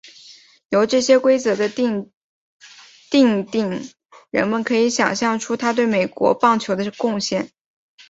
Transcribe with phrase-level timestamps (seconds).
[0.69, 2.11] 由这些规则的订
[3.11, 3.89] 定
[4.31, 7.51] 人们可以想像出他对美国棒球的贡献。